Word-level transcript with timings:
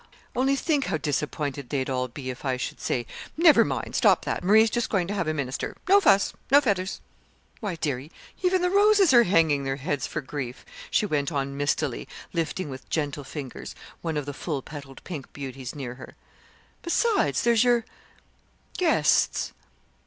Only 0.35 0.55
think 0.55 0.85
how 0.85 0.97
disappointed 0.97 1.69
they'd 1.69 1.87
all 1.87 2.07
be 2.07 2.31
if 2.31 2.43
I 2.43 2.57
should 2.57 2.79
say: 2.81 3.05
'Never 3.37 3.63
mind 3.63 3.95
stop 3.95 4.25
that. 4.25 4.43
Marie's 4.43 4.71
just 4.71 4.89
going 4.89 5.07
to 5.07 5.13
have 5.13 5.27
a 5.27 5.31
minister. 5.35 5.77
No 5.87 6.01
fuss, 6.01 6.33
no 6.49 6.59
feathers!' 6.59 7.01
Why, 7.59 7.75
dearie, 7.75 8.11
even 8.41 8.63
the 8.63 8.71
roses 8.71 9.13
are 9.13 9.25
hanging 9.25 9.63
their 9.63 9.75
heads 9.75 10.07
for 10.07 10.19
grief," 10.21 10.65
she 10.89 11.05
went 11.05 11.31
on 11.31 11.55
mistily, 11.55 12.07
lifting 12.33 12.67
with 12.67 12.89
gentle 12.89 13.23
fingers 13.23 13.75
one 14.01 14.17
of 14.17 14.25
the 14.25 14.33
full 14.33 14.63
petalled 14.63 15.03
pink 15.03 15.31
beauties 15.33 15.75
near 15.75 15.93
her. 15.93 16.15
"Besides, 16.81 17.43
there's 17.43 17.63
your 17.63 17.85
guests." 18.79 19.53